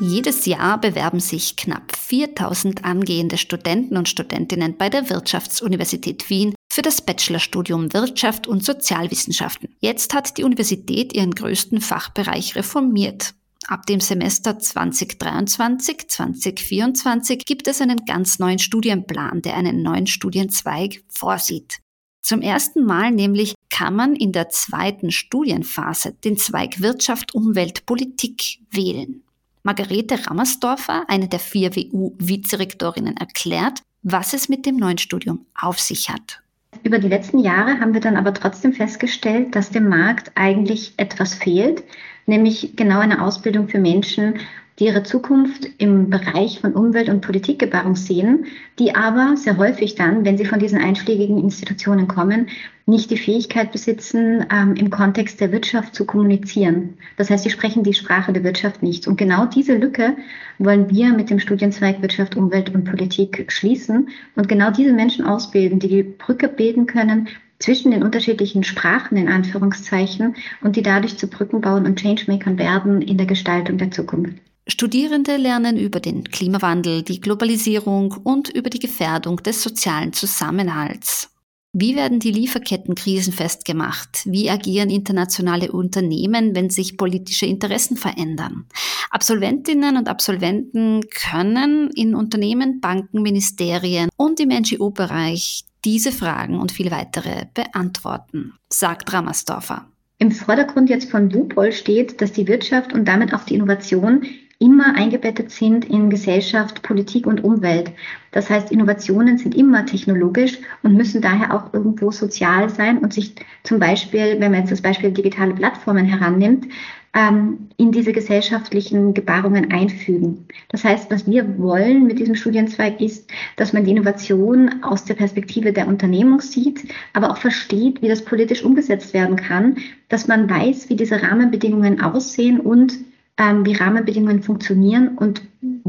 Jedes 0.00 0.46
Jahr 0.46 0.80
bewerben 0.80 1.20
sich 1.20 1.54
knapp 1.54 1.94
4000 1.94 2.84
angehende 2.84 3.38
Studenten 3.38 3.96
und 3.96 4.08
Studentinnen 4.08 4.78
bei 4.78 4.88
der 4.88 5.10
Wirtschaftsuniversität 5.10 6.28
Wien 6.28 6.54
für 6.72 6.82
das 6.82 7.02
Bachelorstudium 7.02 7.92
Wirtschaft 7.92 8.48
und 8.48 8.64
Sozialwissenschaften. 8.64 9.68
Jetzt 9.78 10.12
hat 10.12 10.38
die 10.38 10.44
Universität 10.44 11.14
ihren 11.14 11.34
größten 11.34 11.80
Fachbereich 11.80 12.56
reformiert. 12.56 13.34
Ab 13.66 13.86
dem 13.86 14.00
Semester 14.00 14.52
2023-2024 14.52 17.44
gibt 17.44 17.68
es 17.68 17.80
einen 17.80 18.04
ganz 18.04 18.38
neuen 18.38 18.58
Studienplan, 18.58 19.42
der 19.42 19.56
einen 19.56 19.82
neuen 19.82 20.06
Studienzweig 20.06 21.02
vorsieht. 21.08 21.78
Zum 22.22 22.42
ersten 22.42 22.84
Mal 22.84 23.10
nämlich 23.10 23.54
kann 23.68 23.94
man 23.94 24.14
in 24.14 24.32
der 24.32 24.50
zweiten 24.50 25.10
Studienphase 25.10 26.14
den 26.24 26.36
Zweig 26.36 26.80
Wirtschaft, 26.80 27.34
Umwelt, 27.34 27.86
Politik 27.86 28.58
wählen. 28.70 29.22
Margarete 29.62 30.26
Rammersdorfer, 30.26 31.04
eine 31.08 31.28
der 31.28 31.38
vier 31.38 31.76
WU-Vizerektorinnen, 31.76 33.16
erklärt, 33.16 33.82
was 34.02 34.32
es 34.32 34.48
mit 34.48 34.66
dem 34.66 34.76
neuen 34.76 34.98
Studium 34.98 35.46
auf 35.54 35.78
sich 35.78 36.08
hat. 36.08 36.42
Über 36.82 36.98
die 36.98 37.08
letzten 37.08 37.38
Jahre 37.40 37.80
haben 37.80 37.94
wir 37.94 38.00
dann 38.00 38.16
aber 38.16 38.32
trotzdem 38.32 38.72
festgestellt, 38.72 39.54
dass 39.54 39.70
dem 39.70 39.88
Markt 39.88 40.32
eigentlich 40.34 40.94
etwas 40.96 41.34
fehlt, 41.34 41.82
nämlich 42.26 42.74
genau 42.76 43.00
eine 43.00 43.22
Ausbildung 43.22 43.68
für 43.68 43.78
Menschen, 43.78 44.40
die 44.80 44.86
ihre 44.86 45.02
Zukunft 45.02 45.68
im 45.76 46.08
Bereich 46.08 46.58
von 46.58 46.72
Umwelt- 46.72 47.10
und 47.10 47.20
Politikgebaren 47.20 47.94
sehen, 47.94 48.46
die 48.78 48.94
aber 48.94 49.36
sehr 49.36 49.58
häufig 49.58 49.94
dann, 49.94 50.24
wenn 50.24 50.38
sie 50.38 50.46
von 50.46 50.58
diesen 50.58 50.80
einschlägigen 50.80 51.38
Institutionen 51.38 52.08
kommen, 52.08 52.48
nicht 52.86 53.10
die 53.10 53.18
Fähigkeit 53.18 53.72
besitzen, 53.72 54.46
ähm, 54.50 54.74
im 54.74 54.88
Kontext 54.88 55.38
der 55.38 55.52
Wirtschaft 55.52 55.94
zu 55.94 56.06
kommunizieren. 56.06 56.94
Das 57.18 57.28
heißt, 57.28 57.44
sie 57.44 57.50
sprechen 57.50 57.84
die 57.84 57.92
Sprache 57.92 58.32
der 58.32 58.42
Wirtschaft 58.42 58.82
nicht. 58.82 59.06
Und 59.06 59.18
genau 59.18 59.44
diese 59.44 59.76
Lücke 59.76 60.16
wollen 60.58 60.90
wir 60.90 61.12
mit 61.12 61.28
dem 61.28 61.40
Studienzweig 61.40 62.00
Wirtschaft, 62.00 62.34
Umwelt 62.34 62.74
und 62.74 62.84
Politik 62.84 63.52
schließen 63.52 64.08
und 64.34 64.48
genau 64.48 64.70
diese 64.70 64.94
Menschen 64.94 65.26
ausbilden, 65.26 65.78
die 65.78 65.88
die 65.88 66.02
Brücke 66.02 66.48
bilden 66.48 66.86
können 66.86 67.28
zwischen 67.58 67.90
den 67.90 68.02
unterschiedlichen 68.02 68.64
Sprachen 68.64 69.18
in 69.18 69.28
Anführungszeichen 69.28 70.36
und 70.62 70.76
die 70.76 70.82
dadurch 70.82 71.18
zu 71.18 71.28
Brücken 71.28 71.60
bauen 71.60 71.84
und 71.84 72.00
Changemakern 72.00 72.58
werden 72.58 73.02
in 73.02 73.18
der 73.18 73.26
Gestaltung 73.26 73.76
der 73.76 73.90
Zukunft. 73.90 74.38
Studierende 74.70 75.36
lernen 75.36 75.76
über 75.76 75.98
den 75.98 76.24
Klimawandel, 76.24 77.02
die 77.02 77.20
Globalisierung 77.20 78.12
und 78.22 78.48
über 78.48 78.70
die 78.70 78.78
Gefährdung 78.78 79.42
des 79.42 79.62
sozialen 79.62 80.12
Zusammenhalts. 80.12 81.28
Wie 81.72 81.96
werden 81.96 82.18
die 82.18 82.30
Lieferketten 82.30 82.94
krisenfest 82.94 83.64
gemacht? 83.64 84.22
Wie 84.24 84.48
agieren 84.48 84.90
internationale 84.90 85.70
Unternehmen, 85.70 86.54
wenn 86.54 86.70
sich 86.70 86.96
politische 86.96 87.46
Interessen 87.46 87.96
verändern? 87.96 88.66
Absolventinnen 89.10 89.96
und 89.96 90.08
Absolventen 90.08 91.02
können 91.10 91.90
in 91.90 92.14
Unternehmen, 92.14 92.80
Banken, 92.80 93.22
Ministerien 93.22 94.08
und 94.16 94.40
im 94.40 94.48
NGO-Bereich 94.48 95.64
diese 95.84 96.12
Fragen 96.12 96.58
und 96.58 96.72
viele 96.72 96.90
weitere 96.90 97.46
beantworten, 97.54 98.54
sagt 98.68 99.12
Rammersdorfer. 99.12 99.86
Im 100.18 100.30
Vordergrund 100.30 100.90
jetzt 100.90 101.10
von 101.10 101.32
WUPOL 101.32 101.72
steht, 101.72 102.20
dass 102.20 102.32
die 102.32 102.46
Wirtschaft 102.46 102.92
und 102.92 103.06
damit 103.06 103.32
auch 103.32 103.44
die 103.44 103.54
Innovation 103.54 104.26
immer 104.60 104.94
eingebettet 104.94 105.50
sind 105.50 105.86
in 105.86 106.10
Gesellschaft, 106.10 106.82
Politik 106.82 107.26
und 107.26 107.42
Umwelt. 107.42 107.92
Das 108.30 108.50
heißt, 108.50 108.70
Innovationen 108.70 109.38
sind 109.38 109.56
immer 109.56 109.86
technologisch 109.86 110.58
und 110.82 110.94
müssen 110.94 111.22
daher 111.22 111.54
auch 111.54 111.72
irgendwo 111.72 112.10
sozial 112.10 112.68
sein 112.68 112.98
und 112.98 113.12
sich 113.12 113.34
zum 113.64 113.80
Beispiel, 113.80 114.36
wenn 114.38 114.52
man 114.52 114.60
jetzt 114.60 114.70
das 114.70 114.82
Beispiel 114.82 115.12
digitale 115.12 115.54
Plattformen 115.54 116.04
herannimmt, 116.04 116.66
ähm, 117.14 117.70
in 117.78 117.90
diese 117.90 118.12
gesellschaftlichen 118.12 119.14
Gebarungen 119.14 119.72
einfügen. 119.72 120.46
Das 120.68 120.84
heißt, 120.84 121.10
was 121.10 121.26
wir 121.26 121.58
wollen 121.58 122.06
mit 122.06 122.18
diesem 122.18 122.36
Studienzweig 122.36 123.00
ist, 123.00 123.30
dass 123.56 123.72
man 123.72 123.84
die 123.84 123.92
Innovation 123.92 124.82
aus 124.82 125.04
der 125.04 125.14
Perspektive 125.14 125.72
der 125.72 125.88
Unternehmung 125.88 126.40
sieht, 126.40 126.86
aber 127.14 127.30
auch 127.30 127.38
versteht, 127.38 128.02
wie 128.02 128.08
das 128.08 128.24
politisch 128.24 128.62
umgesetzt 128.62 129.14
werden 129.14 129.36
kann, 129.36 129.78
dass 130.10 130.28
man 130.28 130.48
weiß, 130.48 130.90
wie 130.90 130.96
diese 130.96 131.22
Rahmenbedingungen 131.22 132.00
aussehen 132.00 132.60
und 132.60 132.98
ähm, 133.40 133.64
wie 133.64 133.74
Rahmenbedingungen 133.74 134.42
funktionieren 134.42 135.16
und 135.16 135.42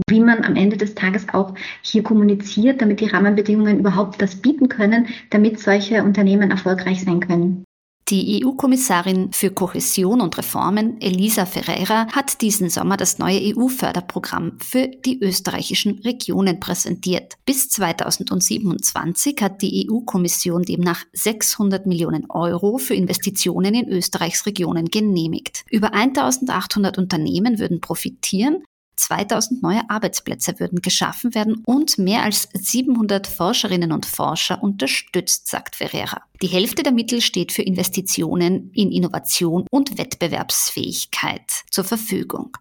wie 0.09 0.21
man 0.21 0.43
am 0.43 0.55
Ende 0.55 0.77
des 0.77 0.95
Tages 0.95 1.27
auch 1.33 1.53
hier 1.81 2.01
kommuniziert, 2.01 2.81
damit 2.81 3.01
die 3.01 3.07
Rahmenbedingungen 3.07 3.79
überhaupt 3.79 4.21
das 4.21 4.35
bieten 4.37 4.69
können, 4.69 5.07
damit 5.29 5.59
solche 5.59 6.03
Unternehmen 6.03 6.49
erfolgreich 6.49 7.03
sein 7.03 7.19
können. 7.19 7.65
Die 8.09 8.43
EU-Kommissarin 8.43 9.31
für 9.31 9.51
Kohäsion 9.51 10.19
und 10.19 10.37
Reformen, 10.37 10.99
Elisa 10.99 11.45
Ferreira, 11.45 12.07
hat 12.11 12.41
diesen 12.41 12.69
Sommer 12.69 12.97
das 12.97 13.19
neue 13.19 13.55
EU-Förderprogramm 13.55 14.57
für 14.59 14.87
die 14.87 15.21
österreichischen 15.21 15.99
Regionen 15.99 16.59
präsentiert. 16.59 17.35
Bis 17.45 17.69
2027 17.69 19.37
hat 19.41 19.61
die 19.61 19.87
EU-Kommission 19.89 20.63
demnach 20.63 21.05
600 21.13 21.85
Millionen 21.85 22.29
Euro 22.29 22.77
für 22.77 22.95
Investitionen 22.95 23.73
in 23.75 23.87
Österreichs 23.87 24.45
Regionen 24.45 24.87
genehmigt. 24.87 25.63
Über 25.69 25.93
1800 25.93 26.97
Unternehmen 26.97 27.59
würden 27.59 27.79
profitieren, 27.79 28.63
2000 28.95 29.63
neue 29.63 29.89
Arbeitsplätze 29.89 30.59
würden 30.59 30.81
geschaffen 30.81 31.33
werden 31.33 31.63
und 31.65 31.97
mehr 31.97 32.23
als 32.23 32.49
700 32.53 33.27
Forscherinnen 33.27 33.91
und 33.91 34.05
Forscher 34.05 34.61
unterstützt, 34.61 35.47
sagt 35.47 35.75
Ferreira. 35.75 36.23
Die 36.41 36.47
Hälfte 36.47 36.83
der 36.83 36.91
Mittel 36.91 37.21
steht 37.21 37.51
für 37.51 37.63
Investitionen 37.63 38.71
in 38.73 38.91
Innovation 38.91 39.65
und 39.71 39.97
Wettbewerbsfähigkeit 39.97 41.63
zur 41.69 41.83
Verfügung. 41.83 42.57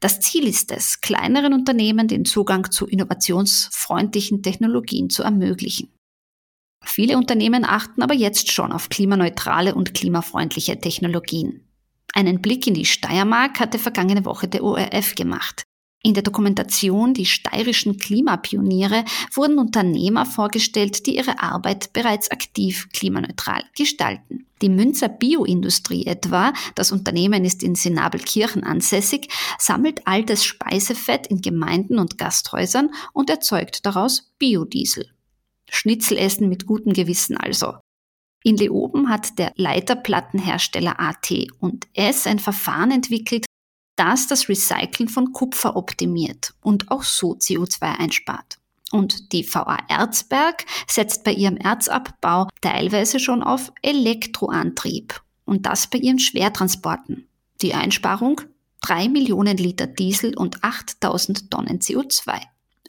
Das 0.00 0.18
Ziel 0.18 0.48
ist 0.48 0.72
es, 0.72 1.00
kleineren 1.00 1.52
Unternehmen 1.52 2.08
den 2.08 2.24
Zugang 2.24 2.70
zu 2.70 2.86
innovationsfreundlichen 2.86 4.42
Technologien 4.42 5.10
zu 5.10 5.22
ermöglichen. 5.22 5.92
Viele 6.84 7.16
Unternehmen 7.16 7.64
achten 7.64 8.02
aber 8.02 8.14
jetzt 8.14 8.50
schon 8.50 8.72
auf 8.72 8.88
klimaneutrale 8.88 9.74
und 9.74 9.94
klimafreundliche 9.94 10.80
Technologien. 10.80 11.68
Einen 12.14 12.42
Blick 12.42 12.66
in 12.66 12.74
die 12.74 12.84
Steiermark 12.84 13.60
hatte 13.60 13.78
vergangene 13.78 14.24
Woche 14.24 14.48
der 14.48 14.64
ORF 14.64 15.14
gemacht. 15.14 15.62
In 16.04 16.14
der 16.14 16.24
Dokumentation 16.24 17.14
Die 17.14 17.26
steirischen 17.26 17.96
Klimapioniere 17.96 19.04
wurden 19.34 19.58
Unternehmer 19.58 20.26
vorgestellt, 20.26 21.06
die 21.06 21.16
ihre 21.16 21.40
Arbeit 21.40 21.92
bereits 21.92 22.28
aktiv 22.30 22.88
klimaneutral 22.92 23.62
gestalten. 23.76 24.46
Die 24.62 24.68
Münzer 24.68 25.08
Bioindustrie 25.08 26.06
etwa, 26.06 26.52
das 26.74 26.90
Unternehmen 26.90 27.44
ist 27.44 27.62
in 27.62 27.76
Sinabelkirchen 27.76 28.64
ansässig, 28.64 29.28
sammelt 29.58 30.06
altes 30.06 30.44
Speisefett 30.44 31.28
in 31.28 31.40
Gemeinden 31.40 32.00
und 32.00 32.18
Gasthäusern 32.18 32.90
und 33.12 33.30
erzeugt 33.30 33.86
daraus 33.86 34.32
Biodiesel. 34.38 35.08
Schnitzelessen 35.70 36.48
mit 36.48 36.66
gutem 36.66 36.92
Gewissen 36.94 37.36
also. 37.36 37.74
In 38.44 38.56
Leoben 38.56 39.08
hat 39.08 39.38
der 39.38 39.52
Leiterplattenhersteller 39.54 40.98
AT 40.98 41.30
und 41.60 41.86
S 41.94 42.26
ein 42.26 42.40
Verfahren 42.40 42.90
entwickelt, 42.90 43.46
das 44.02 44.26
das 44.26 44.48
Recyceln 44.48 45.08
von 45.08 45.32
Kupfer 45.32 45.76
optimiert 45.76 46.54
und 46.60 46.90
auch 46.90 47.04
so 47.04 47.36
CO2 47.36 48.00
einspart. 48.00 48.58
Und 48.90 49.32
die 49.32 49.46
VA 49.46 49.78
Erzberg 49.88 50.66
setzt 50.88 51.22
bei 51.22 51.32
ihrem 51.32 51.56
Erzabbau 51.56 52.48
teilweise 52.60 53.20
schon 53.20 53.44
auf 53.44 53.72
Elektroantrieb 53.80 55.22
und 55.44 55.66
das 55.66 55.86
bei 55.86 55.98
ihren 55.98 56.18
Schwertransporten. 56.18 57.28
Die 57.62 57.74
Einsparung? 57.74 58.40
3 58.80 59.08
Millionen 59.08 59.56
Liter 59.56 59.86
Diesel 59.86 60.36
und 60.36 60.64
8000 60.64 61.48
Tonnen 61.48 61.78
CO2. 61.78 62.40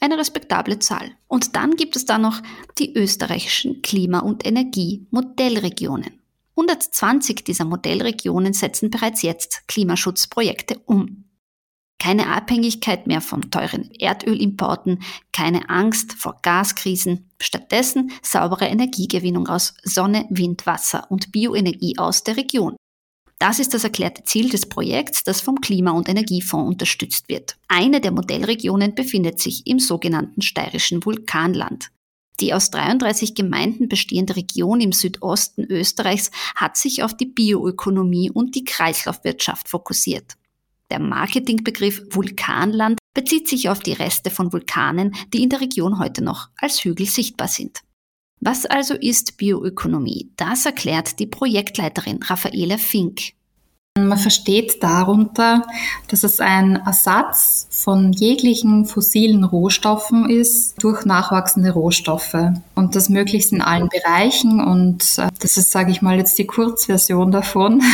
Eine 0.01 0.17
respektable 0.17 0.79
Zahl. 0.79 1.11
Und 1.27 1.55
dann 1.55 1.75
gibt 1.75 1.95
es 1.95 2.05
da 2.05 2.17
noch 2.17 2.41
die 2.79 2.97
österreichischen 2.97 3.83
Klima- 3.83 4.21
und 4.21 4.47
Energiemodellregionen. 4.47 6.22
120 6.55 7.43
dieser 7.43 7.65
Modellregionen 7.65 8.53
setzen 8.53 8.89
bereits 8.89 9.21
jetzt 9.21 9.67
Klimaschutzprojekte 9.67 10.79
um. 10.85 11.25
Keine 11.99 12.27
Abhängigkeit 12.27 13.07
mehr 13.07 13.21
von 13.21 13.49
teuren 13.49 13.89
Erdölimporten, 13.91 15.03
keine 15.31 15.69
Angst 15.69 16.13
vor 16.13 16.39
Gaskrisen, 16.41 17.31
stattdessen 17.41 18.11
saubere 18.21 18.65
Energiegewinnung 18.65 19.47
aus 19.47 19.73
Sonne, 19.83 20.25
Wind, 20.29 20.65
Wasser 20.65 21.09
und 21.09 21.31
Bioenergie 21.31 21.97
aus 21.97 22.23
der 22.23 22.35
Region. 22.35 22.75
Das 23.39 23.59
ist 23.59 23.73
das 23.73 23.83
erklärte 23.83 24.23
Ziel 24.23 24.49
des 24.49 24.67
Projekts, 24.67 25.23
das 25.23 25.41
vom 25.41 25.59
Klima- 25.59 25.91
und 25.91 26.07
Energiefonds 26.07 26.69
unterstützt 26.69 27.29
wird. 27.29 27.57
Eine 27.67 27.99
der 27.99 28.11
Modellregionen 28.11 28.95
befindet 28.95 29.39
sich 29.39 29.65
im 29.65 29.79
sogenannten 29.79 30.41
steirischen 30.41 31.03
Vulkanland. 31.03 31.89
Die 32.43 32.53
aus 32.53 32.71
33 32.71 33.35
Gemeinden 33.35 33.87
bestehende 33.87 34.35
Region 34.35 34.81
im 34.81 34.91
Südosten 34.91 35.63
Österreichs 35.63 36.29
hat 36.55 36.75
sich 36.75 37.01
auf 37.01 37.15
die 37.15 37.25
Bioökonomie 37.25 38.31
und 38.31 38.55
die 38.55 38.65
Kreislaufwirtschaft 38.65 39.69
fokussiert. 39.69 40.33
Der 40.91 40.99
Marketingbegriff 40.99 42.01
Vulkanland 42.09 42.99
bezieht 43.13 43.47
sich 43.47 43.69
auf 43.69 43.79
die 43.79 43.93
Reste 43.93 44.29
von 44.29 44.51
Vulkanen, 44.51 45.15
die 45.33 45.41
in 45.41 45.47
der 45.47 45.61
Region 45.61 45.99
heute 45.99 46.21
noch 46.21 46.49
als 46.57 46.83
Hügel 46.83 47.05
sichtbar 47.05 47.47
sind. 47.47 47.79
Was 48.41 48.65
also 48.65 48.93
ist 48.93 49.37
Bioökonomie? 49.37 50.33
Das 50.35 50.65
erklärt 50.65 51.19
die 51.19 51.27
Projektleiterin 51.27 52.21
Raffaela 52.23 52.77
Fink. 52.77 53.21
Man 53.95 54.17
versteht 54.17 54.81
darunter, 54.81 55.67
dass 56.07 56.23
es 56.23 56.39
ein 56.39 56.77
Ersatz 56.77 57.67
von 57.69 58.11
jeglichen 58.11 58.85
fossilen 58.87 59.43
Rohstoffen 59.43 60.31
ist 60.31 60.81
durch 60.81 61.05
nachwachsende 61.05 61.69
Rohstoffe 61.69 62.35
und 62.73 62.95
das 62.95 63.09
möglichst 63.09 63.53
in 63.53 63.61
allen 63.61 63.89
Bereichen 63.89 64.59
und 64.61 65.19
äh, 65.19 65.29
das 65.39 65.57
ist, 65.57 65.69
sage 65.69 65.91
ich 65.91 66.01
mal, 66.01 66.17
jetzt 66.17 66.39
die 66.39 66.47
Kurzversion 66.47 67.31
davon. 67.31 67.81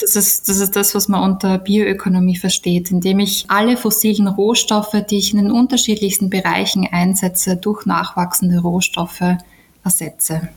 Das 0.00 0.14
ist, 0.14 0.48
das 0.48 0.58
ist 0.58 0.76
das, 0.76 0.94
was 0.94 1.08
man 1.08 1.24
unter 1.24 1.58
Bioökonomie 1.58 2.36
versteht, 2.36 2.92
indem 2.92 3.18
ich 3.18 3.46
alle 3.48 3.76
fossilen 3.76 4.28
Rohstoffe, 4.28 4.94
die 5.10 5.18
ich 5.18 5.32
in 5.32 5.38
den 5.38 5.50
unterschiedlichsten 5.50 6.30
Bereichen 6.30 6.86
einsetze, 6.86 7.56
durch 7.56 7.84
nachwachsende 7.84 8.60
Rohstoffe 8.60 9.38
ersetze. 9.82 10.50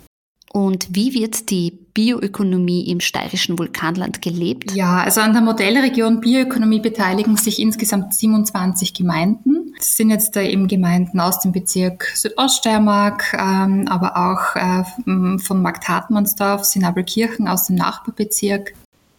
Und 0.54 0.90
wie 0.92 1.14
wird 1.14 1.50
die 1.50 1.72
Bioökonomie 1.94 2.90
im 2.90 3.00
steirischen 3.00 3.58
Vulkanland 3.58 4.22
gelebt? 4.22 4.74
Ja, 4.74 5.02
also 5.02 5.22
an 5.22 5.32
der 5.32 5.42
Modellregion 5.42 6.20
Bioökonomie 6.20 6.82
beteiligen 6.82 7.38
sich 7.38 7.60
insgesamt 7.60 8.14
27 8.14 8.94
Gemeinden. 8.94 9.74
Das 9.78 9.96
sind 9.96 10.10
jetzt 10.10 10.36
da 10.36 10.42
eben 10.42 10.68
Gemeinden 10.68 11.22
aus 11.22 11.40
dem 11.40 11.54
Bezirk 11.54 12.12
Südoststeiermark, 12.16 13.34
ähm, 13.34 13.88
aber 13.88 14.18
auch 14.18 14.56
äh, 14.56 15.40
von 15.40 15.62
Markt 15.62 15.88
Hartmannsdorf, 15.88 16.66
Sinabelkirchen 16.66 17.48
aus 17.48 17.68
dem 17.68 17.78
Nachbarbezirk. 17.78 18.74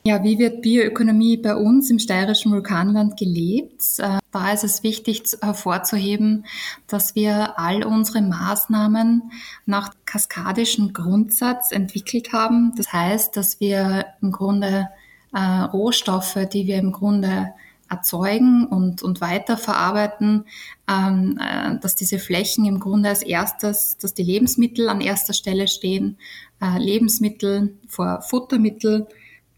Ja, 0.05 0.25
wie 0.25 0.37
wird 0.41 0.63
Bioökonomie 0.63 1.37
bei 1.37 1.55
uns 1.55 1.89
im 1.89 2.01
steirischen 2.01 2.51
Vulkanland 2.51 3.17
gelebt? 3.17 3.85
Äh, 3.99 4.19
da 4.33 4.53
ist 4.53 4.65
es 4.65 4.83
wichtig 4.83 5.23
hervorzuheben, 5.41 6.45
dass 6.89 7.15
wir 7.15 7.57
all 7.57 7.85
unsere 7.85 8.21
Maßnahmen 8.21 9.31
nach 9.65 9.95
kaskadischen 10.05 10.93
Grundsatz 10.93 11.71
entwickelt 11.71 12.33
haben. 12.33 12.73
Das 12.77 12.93
heißt, 12.93 13.37
dass 13.37 13.61
wir 13.61 14.07
im 14.21 14.33
Grunde 14.33 14.89
äh, 15.33 15.39
Rohstoffe, 15.39 16.49
die 16.53 16.67
wir 16.67 16.79
im 16.79 16.91
Grunde 16.91 17.53
erzeugen 17.89 18.67
und, 18.67 19.03
und 19.03 19.21
weiterverarbeiten, 19.21 20.47
ähm, 20.91 21.39
äh, 21.41 21.79
dass 21.79 21.95
diese 21.95 22.19
Flächen 22.19 22.65
im 22.65 22.81
Grunde 22.81 23.11
als 23.11 23.23
erstes, 23.23 23.99
dass 23.99 24.15
die 24.15 24.25
Lebensmittel 24.25 24.89
an 24.89 25.01
erster 25.01 25.33
Stelle 25.33 25.69
stehen, 25.69 26.17
äh, 26.61 26.79
Lebensmittel, 26.79 27.77
vor 27.87 28.23
Futtermittel, 28.23 29.07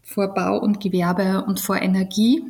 vor 0.05 0.33
Bau 0.33 0.57
und 0.57 0.79
Gewerbe 0.79 1.43
und 1.45 1.59
vor 1.59 1.81
Energie. 1.81 2.43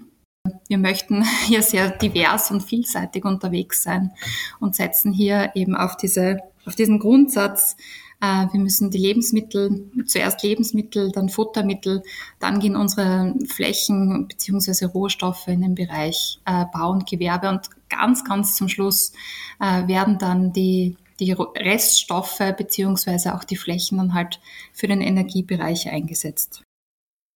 Wir 0.67 0.77
möchten 0.77 1.23
hier 1.47 1.63
sehr 1.63 1.89
divers 1.89 2.51
und 2.51 2.61
vielseitig 2.61 3.25
unterwegs 3.25 3.81
sein 3.81 4.11
und 4.59 4.75
setzen 4.75 5.11
hier 5.11 5.51
eben 5.55 5.75
auf, 5.75 5.97
diese, 5.97 6.37
auf 6.65 6.75
diesen 6.75 6.99
Grundsatz, 6.99 7.75
äh, 8.21 8.45
wir 8.51 8.59
müssen 8.59 8.91
die 8.91 8.99
Lebensmittel, 8.99 9.89
zuerst 10.05 10.43
Lebensmittel, 10.43 11.11
dann 11.11 11.29
Futtermittel, 11.29 12.03
dann 12.39 12.59
gehen 12.59 12.75
unsere 12.75 13.33
Flächen 13.47 14.27
bzw. 14.27 14.85
Rohstoffe 14.85 15.47
in 15.47 15.61
den 15.61 15.75
Bereich 15.75 16.39
äh, 16.45 16.65
Bau 16.71 16.91
und 16.91 17.09
Gewerbe 17.09 17.49
und 17.49 17.69
ganz, 17.89 18.23
ganz 18.23 18.55
zum 18.55 18.67
Schluss 18.67 19.13
äh, 19.59 19.87
werden 19.87 20.17
dann 20.19 20.53
die 20.53 20.97
die 21.21 21.31
Reststoffe 21.31 22.41
beziehungsweise 22.57 23.35
auch 23.35 23.45
die 23.45 23.55
Flächen 23.55 23.99
dann 23.99 24.13
halt 24.13 24.41
für 24.73 24.87
den 24.87 24.99
Energiebereich 24.99 25.89
eingesetzt. 25.89 26.64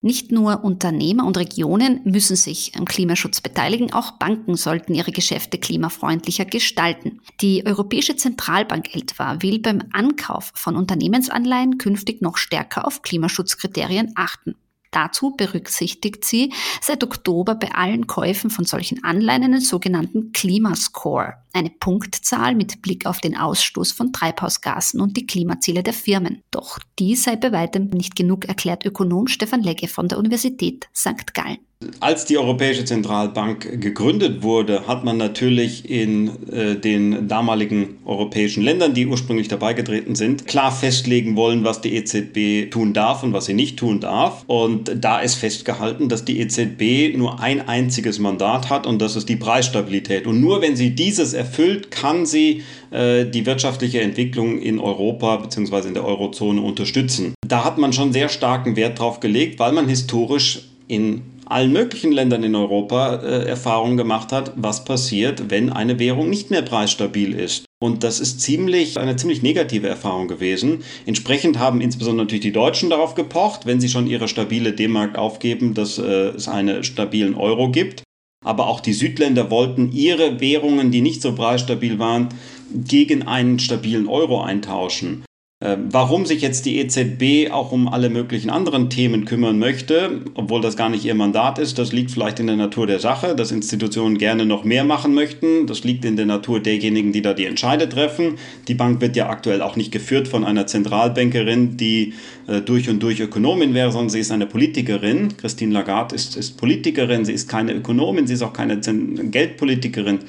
Nicht 0.01 0.31
nur 0.31 0.63
Unternehmer 0.63 1.25
und 1.25 1.35
Regionen 1.35 1.99
müssen 2.05 2.37
sich 2.37 2.71
am 2.77 2.85
Klimaschutz 2.85 3.41
beteiligen, 3.41 3.91
auch 3.91 4.11
Banken 4.11 4.55
sollten 4.55 4.95
ihre 4.95 5.11
Geschäfte 5.11 5.57
klimafreundlicher 5.57 6.45
gestalten. 6.45 7.19
Die 7.41 7.65
Europäische 7.65 8.15
Zentralbank 8.15 8.95
etwa 8.95 9.41
will 9.41 9.59
beim 9.59 9.83
Ankauf 9.91 10.53
von 10.55 10.77
Unternehmensanleihen 10.77 11.77
künftig 11.77 12.21
noch 12.21 12.37
stärker 12.37 12.87
auf 12.87 13.01
Klimaschutzkriterien 13.01 14.13
achten. 14.15 14.55
Dazu 14.91 15.35
berücksichtigt 15.35 16.25
sie 16.25 16.51
seit 16.81 17.03
Oktober 17.03 17.55
bei 17.55 17.71
allen 17.71 18.07
Käufen 18.07 18.49
von 18.49 18.65
solchen 18.65 19.03
Anleihen 19.03 19.43
einen 19.43 19.61
sogenannten 19.61 20.31
Klimascore, 20.31 21.35
eine 21.53 21.69
Punktzahl 21.69 22.55
mit 22.55 22.81
Blick 22.81 23.05
auf 23.05 23.21
den 23.21 23.37
Ausstoß 23.37 23.91
von 23.91 24.13
Treibhausgasen 24.13 24.99
und 24.99 25.15
die 25.15 25.27
Klimaziele 25.27 25.83
der 25.83 25.93
Firmen. 25.93 26.41
Doch 26.49 26.79
die 26.97 27.15
sei 27.15 27.35
bei 27.35 27.51
weitem 27.51 27.89
nicht 27.89 28.15
genug, 28.15 28.45
erklärt 28.45 28.85
Ökonom 28.85 29.27
Stefan 29.27 29.61
Legge 29.61 29.87
von 29.87 30.07
der 30.07 30.17
Universität 30.17 30.89
St. 30.95 31.33
Gallen. 31.33 31.68
Als 32.01 32.25
die 32.25 32.37
Europäische 32.37 32.83
Zentralbank 32.83 33.79
gegründet 33.79 34.43
wurde, 34.43 34.85
hat 34.85 35.05
man 35.05 35.15
natürlich 35.15 35.89
in 35.89 36.29
äh, 36.51 36.75
den 36.75 37.29
damaligen 37.29 37.99
europäischen 38.03 38.63
Ländern, 38.63 38.93
die 38.93 39.07
ursprünglich 39.07 39.47
dabei 39.47 39.73
getreten 39.73 40.15
sind, 40.15 40.45
klar 40.45 40.73
festlegen 40.73 41.37
wollen, 41.37 41.63
was 41.63 41.79
die 41.79 41.95
EZB 41.95 42.69
tun 42.69 42.91
darf 42.91 43.23
und 43.23 43.31
was 43.31 43.45
sie 43.45 43.53
nicht 43.53 43.79
tun 43.79 44.01
darf. 44.01 44.43
Und 44.47 44.91
da 44.93 45.19
ist 45.21 45.35
festgehalten, 45.35 46.09
dass 46.09 46.25
die 46.25 46.41
EZB 46.41 47.17
nur 47.17 47.39
ein 47.39 47.65
einziges 47.65 48.19
Mandat 48.19 48.69
hat 48.69 48.85
und 48.85 49.01
das 49.01 49.15
ist 49.15 49.29
die 49.29 49.37
Preisstabilität. 49.37 50.27
Und 50.27 50.41
nur 50.41 50.61
wenn 50.61 50.75
sie 50.75 50.89
dieses 50.89 51.31
erfüllt, 51.31 51.91
kann 51.91 52.25
sie 52.25 52.63
äh, 52.91 53.23
die 53.23 53.45
wirtschaftliche 53.45 54.01
Entwicklung 54.01 54.59
in 54.59 54.79
Europa 54.79 55.37
bzw. 55.37 55.87
in 55.87 55.93
der 55.93 56.03
Eurozone 56.03 56.59
unterstützen. 56.59 57.35
Da 57.47 57.63
hat 57.63 57.77
man 57.77 57.93
schon 57.93 58.11
sehr 58.11 58.27
starken 58.27 58.75
Wert 58.75 58.99
drauf 58.99 59.21
gelegt, 59.21 59.59
weil 59.59 59.71
man 59.71 59.87
historisch 59.87 60.65
in 60.89 61.21
allen 61.49 61.73
möglichen 61.73 62.11
Ländern 62.11 62.43
in 62.43 62.55
Europa 62.55 63.15
äh, 63.15 63.45
Erfahrungen 63.47 63.97
gemacht 63.97 64.31
hat, 64.31 64.53
was 64.55 64.85
passiert, 64.85 65.49
wenn 65.49 65.71
eine 65.71 65.99
Währung 65.99 66.29
nicht 66.29 66.51
mehr 66.51 66.61
preisstabil 66.61 67.33
ist. 67.33 67.65
Und 67.81 68.03
das 68.03 68.19
ist 68.19 68.41
ziemlich, 68.41 68.97
eine 68.97 69.15
ziemlich 69.15 69.41
negative 69.41 69.87
Erfahrung 69.87 70.27
gewesen. 70.27 70.83
Entsprechend 71.05 71.57
haben 71.59 71.81
insbesondere 71.81 72.25
natürlich 72.25 72.43
die 72.43 72.51
Deutschen 72.51 72.89
darauf 72.89 73.15
gepocht, 73.15 73.65
wenn 73.65 73.81
sie 73.81 73.89
schon 73.89 74.07
ihre 74.07 74.27
stabile 74.27 74.73
D-Mark 74.73 75.17
aufgeben, 75.17 75.73
dass 75.73 75.97
äh, 75.97 76.29
es 76.29 76.47
einen 76.47 76.83
stabilen 76.83 77.35
Euro 77.35 77.71
gibt. 77.71 78.03
Aber 78.45 78.67
auch 78.67 78.79
die 78.79 78.93
Südländer 78.93 79.49
wollten 79.49 79.91
ihre 79.91 80.39
Währungen, 80.39 80.91
die 80.91 81.01
nicht 81.01 81.21
so 81.21 81.33
preisstabil 81.33 81.99
waren, 81.99 82.29
gegen 82.73 83.27
einen 83.27 83.59
stabilen 83.59 84.07
Euro 84.07 84.41
eintauschen. 84.41 85.23
Ähm, 85.61 85.89
warum 85.91 86.25
sich 86.25 86.41
jetzt 86.41 86.65
die 86.65 86.77
EZB 86.77 87.51
auch 87.51 87.73
um 87.73 87.89
alle 87.89 88.09
möglichen 88.09 88.49
anderen 88.49 88.89
Themen 88.89 89.25
kümmern 89.25 89.59
möchte, 89.59 90.21
obwohl 90.35 90.61
das 90.61 90.77
gar 90.77 90.87
nicht 90.87 91.03
ihr 91.03 91.15
Mandat 91.15 91.59
ist, 91.59 91.77
das 91.77 91.91
liegt 91.91 92.11
vielleicht 92.11 92.39
in 92.39 92.47
der 92.47 92.55
Natur 92.55 92.87
der 92.87 92.99
Sache, 92.99 93.35
dass 93.35 93.51
Institutionen 93.51 94.17
gerne 94.17 94.45
noch 94.45 94.63
mehr 94.63 94.85
machen 94.85 95.13
möchten. 95.13 95.67
Das 95.67 95.83
liegt 95.83 96.05
in 96.05 96.15
der 96.15 96.25
Natur 96.25 96.61
derjenigen, 96.61 97.11
die 97.11 97.21
da 97.21 97.33
die 97.33 97.43
Entscheide 97.43 97.89
treffen. 97.89 98.35
Die 98.69 98.73
Bank 98.73 99.01
wird 99.01 99.17
ja 99.17 99.27
aktuell 99.27 99.61
auch 99.61 99.75
nicht 99.75 99.91
geführt 99.91 100.29
von 100.29 100.45
einer 100.45 100.65
Zentralbankerin, 100.65 101.75
die 101.75 102.13
äh, 102.49 102.61
durch 102.61 102.89
und 102.89 103.01
durch 103.01 103.19
Ökonomin 103.19 103.73
wäre, 103.73 103.91
sondern 103.91 104.09
sie 104.09 104.19
ist 104.19 104.31
eine 104.31 104.45
Politikerin. 104.45 105.37
Christine 105.37 105.73
Lagarde 105.73 106.15
ist, 106.15 106.35
ist 106.35 106.57
Politikerin, 106.57 107.23
sie 107.25 107.33
ist 107.33 107.47
keine 107.47 107.73
Ökonomin, 107.73 108.25
sie 108.27 108.33
ist 108.33 108.41
auch 108.41 108.53
keine 108.53 108.79
Geldpolitikerin. 108.79 110.19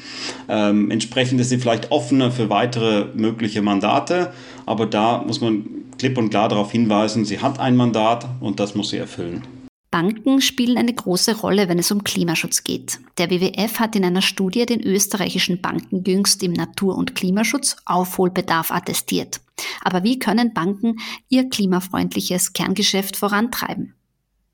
Ähm, 0.48 0.90
entsprechend 0.90 1.40
ist 1.40 1.48
sie 1.48 1.58
vielleicht 1.58 1.90
offener 1.90 2.30
für 2.30 2.50
weitere 2.50 3.06
mögliche 3.14 3.62
Mandate. 3.62 4.32
Aber 4.66 4.86
da 4.86 5.24
muss 5.26 5.40
man 5.40 5.64
klipp 5.98 6.18
und 6.18 6.30
klar 6.30 6.48
darauf 6.48 6.72
hinweisen, 6.72 7.24
sie 7.24 7.40
hat 7.40 7.58
ein 7.58 7.76
Mandat 7.76 8.26
und 8.40 8.60
das 8.60 8.74
muss 8.74 8.90
sie 8.90 8.98
erfüllen. 8.98 9.42
Banken 9.90 10.40
spielen 10.40 10.78
eine 10.78 10.94
große 10.94 11.40
Rolle, 11.40 11.68
wenn 11.68 11.78
es 11.78 11.90
um 11.90 12.04
Klimaschutz 12.04 12.62
geht. 12.62 13.00
Der 13.18 13.30
WWF 13.30 13.80
hat 13.80 13.96
in 13.96 14.04
einer 14.04 14.22
Studie 14.22 14.64
den 14.64 14.80
österreichischen 14.80 15.60
Banken 15.60 16.04
jüngst 16.04 16.42
im 16.42 16.52
Natur- 16.52 16.96
und 16.96 17.14
Klimaschutz 17.14 17.76
Aufholbedarf 17.86 18.70
attestiert. 18.70 19.40
Aber 19.82 20.04
wie 20.04 20.18
können 20.18 20.54
Banken 20.54 21.00
ihr 21.28 21.48
klimafreundliches 21.48 22.52
Kerngeschäft 22.52 23.16
vorantreiben? 23.16 23.94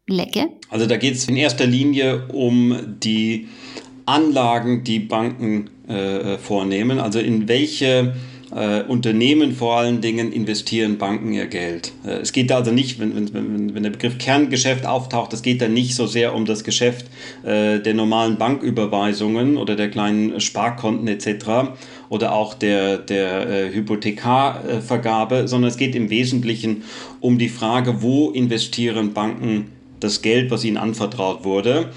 Lecke? 0.08 0.48
Also 0.70 0.86
da 0.86 0.96
geht 0.96 1.14
es 1.14 1.28
in 1.28 1.36
erster 1.36 1.66
Linie 1.66 2.28
um 2.28 2.96
die 3.02 3.48
Anlagen, 4.06 4.84
die 4.84 5.00
Banken 5.00 5.68
äh, 5.88 6.38
vornehmen. 6.38 6.98
Also 7.00 7.18
in 7.18 7.48
welche 7.48 8.14
äh, 8.54 8.82
Unternehmen 8.82 9.52
vor 9.52 9.76
allen 9.76 10.00
Dingen 10.00 10.32
investieren 10.32 10.98
Banken 10.98 11.32
ihr 11.32 11.46
Geld. 11.46 11.92
Äh, 12.04 12.18
es 12.18 12.32
geht 12.32 12.52
also 12.52 12.70
nicht, 12.70 13.00
wenn, 13.00 13.32
wenn, 13.32 13.74
wenn 13.74 13.82
der 13.82 13.90
Begriff 13.90 14.18
Kerngeschäft 14.18 14.86
auftaucht, 14.86 15.32
es 15.32 15.42
geht 15.42 15.60
da 15.60 15.68
nicht 15.68 15.94
so 15.94 16.06
sehr 16.06 16.34
um 16.34 16.44
das 16.44 16.62
Geschäft 16.64 17.06
äh, 17.42 17.80
der 17.80 17.94
normalen 17.94 18.36
Banküberweisungen 18.36 19.56
oder 19.56 19.74
der 19.74 19.90
kleinen 19.90 20.40
Sparkonten 20.40 21.08
etc. 21.08 21.72
oder 22.08 22.32
auch 22.32 22.54
der, 22.54 22.98
der 22.98 23.48
äh, 23.48 23.74
Hypothekarvergabe, 23.74 25.48
sondern 25.48 25.70
es 25.70 25.76
geht 25.76 25.94
im 25.94 26.10
Wesentlichen 26.10 26.84
um 27.20 27.38
die 27.38 27.48
Frage, 27.48 28.02
wo 28.02 28.30
investieren 28.30 29.12
Banken 29.12 29.72
das 30.00 30.22
Geld, 30.22 30.50
was 30.50 30.64
ihnen 30.64 30.76
anvertraut 30.76 31.44
wurde. 31.44 31.90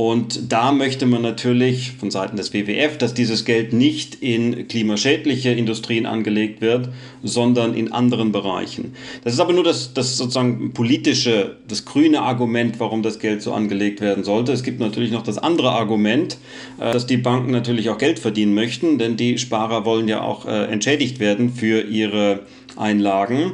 Und 0.00 0.50
da 0.50 0.72
möchte 0.72 1.04
man 1.04 1.20
natürlich 1.20 1.92
von 1.92 2.10
Seiten 2.10 2.38
des 2.38 2.54
WWF, 2.54 2.96
dass 2.96 3.12
dieses 3.12 3.44
Geld 3.44 3.74
nicht 3.74 4.14
in 4.22 4.66
klimaschädliche 4.66 5.50
Industrien 5.50 6.06
angelegt 6.06 6.62
wird, 6.62 6.88
sondern 7.22 7.74
in 7.74 7.92
anderen 7.92 8.32
Bereichen. 8.32 8.94
Das 9.24 9.34
ist 9.34 9.40
aber 9.40 9.52
nur 9.52 9.62
das, 9.62 9.92
das 9.92 10.16
sozusagen 10.16 10.72
politische, 10.72 11.58
das 11.68 11.84
grüne 11.84 12.22
Argument, 12.22 12.80
warum 12.80 13.02
das 13.02 13.18
Geld 13.18 13.42
so 13.42 13.52
angelegt 13.52 14.00
werden 14.00 14.24
sollte. 14.24 14.52
Es 14.52 14.62
gibt 14.62 14.80
natürlich 14.80 15.10
noch 15.10 15.22
das 15.22 15.36
andere 15.36 15.72
Argument, 15.72 16.38
äh, 16.78 16.94
dass 16.94 17.04
die 17.04 17.18
Banken 17.18 17.50
natürlich 17.50 17.90
auch 17.90 17.98
Geld 17.98 18.18
verdienen 18.18 18.54
möchten, 18.54 18.96
denn 18.96 19.18
die 19.18 19.36
Sparer 19.36 19.84
wollen 19.84 20.08
ja 20.08 20.22
auch 20.22 20.46
äh, 20.46 20.64
entschädigt 20.72 21.20
werden 21.20 21.52
für 21.52 21.82
ihre 21.82 22.46
Einlagen. 22.74 23.52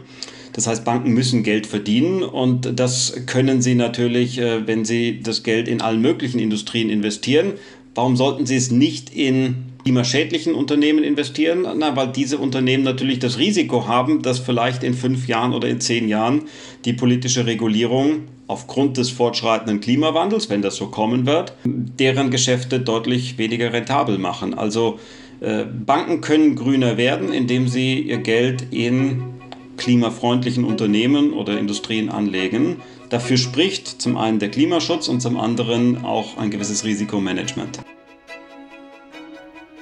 Das 0.57 0.66
heißt, 0.66 0.87
Banken 0.87 1.12
müssen 1.12 1.42
Geld 1.42 1.66
verdienen 1.66 2.23
und 2.23 2.81
das 2.81 3.25
können 3.27 3.61
sie 3.61 3.75
natürlich, 3.75 4.38
äh, 4.38 4.66
wenn 4.66 4.87
sie 4.87 5.21
das 5.21 5.42
Geld 5.42 5.69
in 5.69 5.83
allen 5.83 6.01
möglichen 6.01 6.38
Industrien 6.38 6.88
investieren. 6.88 7.53
Warum 7.95 8.16
sollten 8.16 8.47
sie 8.47 8.57
es 8.57 8.71
nicht 8.71 9.14
in 9.14 9.66
klimaschädlichen 9.85 10.55
Unternehmen 10.55 11.05
investieren? 11.05 11.66
Na, 11.77 11.95
weil 11.95 12.09
diese 12.09 12.38
Unternehmen 12.38 12.85
natürlich 12.85 13.19
das 13.19 13.37
Risiko 13.38 13.87
haben, 13.87 14.23
dass 14.23 14.38
vielleicht 14.38 14.83
in 14.83 14.95
fünf 14.95 15.29
Jahren 15.29 15.53
oder 15.53 15.69
in 15.69 15.79
zehn 15.79 16.09
Jahren 16.09 16.45
die 16.87 16.95
politische 16.95 17.45
Regulierung 17.45 18.23
aufgrund 18.47 18.97
des 18.97 19.11
fortschreitenden 19.11 19.81
Klimawandels, 19.81 20.49
wenn 20.49 20.62
das 20.62 20.77
so 20.77 20.87
kommen 20.87 21.27
wird, 21.27 21.53
deren 21.64 22.31
Geschäfte 22.31 22.81
deutlich 22.81 23.37
weniger 23.37 23.75
rentabel 23.75 24.16
machen. 24.16 24.55
Also 24.55 25.01
äh, 25.40 25.64
Banken 25.64 26.23
können 26.23 26.57
grüner 26.57 26.97
werden, 26.97 27.31
indem 27.31 27.69
sie 27.69 28.01
ihr 28.01 28.19
Geld 28.19 28.69
in 28.71 29.36
klimafreundlichen 29.77 30.65
Unternehmen 30.65 31.33
oder 31.33 31.59
Industrien 31.59 32.09
anlegen. 32.09 32.81
Dafür 33.09 33.37
spricht 33.37 34.01
zum 34.01 34.17
einen 34.17 34.39
der 34.39 34.51
Klimaschutz 34.51 35.09
und 35.09 35.21
zum 35.21 35.39
anderen 35.39 36.05
auch 36.05 36.37
ein 36.37 36.51
gewisses 36.51 36.85
Risikomanagement. 36.85 37.81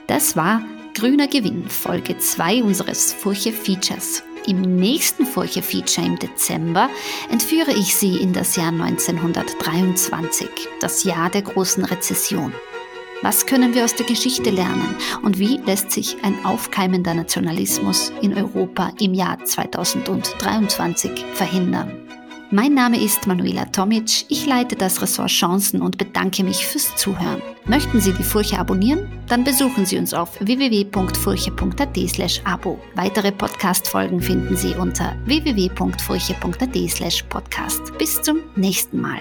Das 0.06 0.36
war 0.36 0.62
Grüner 0.94 1.26
Gewinn, 1.26 1.68
Folge 1.68 2.18
2 2.18 2.62
unseres 2.62 3.12
Furche 3.12 3.52
Features. 3.52 4.22
Im 4.46 4.60
nächsten 4.60 5.24
Furche 5.24 5.62
Feature 5.62 6.06
im 6.06 6.18
Dezember 6.18 6.90
entführe 7.30 7.72
ich 7.72 7.96
Sie 7.96 8.18
in 8.18 8.34
das 8.34 8.56
Jahr 8.56 8.68
1923, 8.68 10.48
das 10.80 11.02
Jahr 11.04 11.30
der 11.30 11.42
großen 11.42 11.84
Rezession. 11.84 12.52
Was 13.24 13.46
können 13.46 13.74
wir 13.74 13.84
aus 13.84 13.94
der 13.94 14.04
Geschichte 14.04 14.50
lernen 14.50 14.96
und 15.22 15.38
wie 15.38 15.56
lässt 15.56 15.90
sich 15.90 16.18
ein 16.22 16.44
aufkeimender 16.44 17.14
Nationalismus 17.14 18.12
in 18.20 18.36
Europa 18.36 18.92
im 19.00 19.14
Jahr 19.14 19.42
2023 19.42 21.24
verhindern? 21.32 21.90
Mein 22.50 22.74
Name 22.74 23.02
ist 23.02 23.26
Manuela 23.26 23.64
Tomic, 23.64 24.26
ich 24.28 24.44
leite 24.44 24.76
das 24.76 25.00
Ressort 25.00 25.30
Chancen 25.30 25.80
und 25.80 25.96
bedanke 25.96 26.44
mich 26.44 26.66
fürs 26.66 26.94
Zuhören. 26.96 27.40
Möchten 27.64 27.98
Sie 27.98 28.12
die 28.12 28.22
Furche 28.22 28.58
abonnieren? 28.58 29.10
Dann 29.26 29.42
besuchen 29.42 29.86
Sie 29.86 29.96
uns 29.96 30.12
auf 30.12 30.38
www.furche.at/abo. 30.40 32.78
Weitere 32.94 33.32
Podcast-Folgen 33.32 34.20
finden 34.20 34.54
Sie 34.54 34.74
unter 34.74 35.16
www.furche.at/podcast. 35.24 37.96
Bis 37.96 38.20
zum 38.20 38.40
nächsten 38.54 39.00
Mal. 39.00 39.20